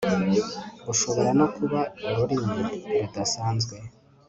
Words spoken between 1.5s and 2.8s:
kuba ururimi